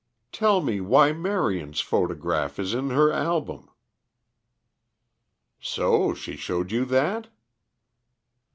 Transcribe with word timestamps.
"Tell 0.31 0.61
me 0.63 0.81
why 0.81 1.11
Marion's 1.13 1.79
photograph 1.79 2.57
is 2.57 2.73
in 2.73 2.89
her 2.89 3.11
album." 3.11 3.69
"So 5.59 6.15
she 6.15 6.35
showed 6.35 6.71
you 6.71 6.85
that!" 6.85 7.27